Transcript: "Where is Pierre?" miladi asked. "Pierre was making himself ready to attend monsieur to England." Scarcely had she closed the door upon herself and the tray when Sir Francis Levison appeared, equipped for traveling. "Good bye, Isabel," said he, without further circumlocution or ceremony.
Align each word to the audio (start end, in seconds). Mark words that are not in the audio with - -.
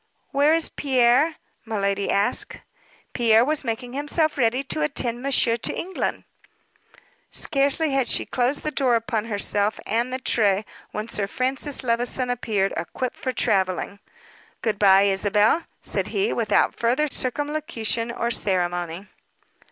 "Where 0.31 0.51
is 0.55 0.69
Pierre?" 0.69 1.35
miladi 1.63 2.09
asked. 2.09 2.57
"Pierre 3.13 3.45
was 3.45 3.63
making 3.63 3.93
himself 3.93 4.35
ready 4.35 4.63
to 4.63 4.81
attend 4.81 5.21
monsieur 5.21 5.57
to 5.57 5.75
England." 5.79 6.23
Scarcely 7.29 7.91
had 7.91 8.07
she 8.07 8.25
closed 8.25 8.63
the 8.63 8.71
door 8.71 8.95
upon 8.95 9.25
herself 9.25 9.79
and 9.85 10.11
the 10.11 10.17
tray 10.17 10.65
when 10.89 11.07
Sir 11.07 11.27
Francis 11.27 11.83
Levison 11.83 12.31
appeared, 12.31 12.73
equipped 12.75 13.17
for 13.17 13.31
traveling. 13.31 13.99
"Good 14.63 14.79
bye, 14.79 15.03
Isabel," 15.03 15.65
said 15.81 16.07
he, 16.07 16.33
without 16.33 16.73
further 16.73 17.07
circumlocution 17.11 18.11
or 18.11 18.31
ceremony. 18.31 19.07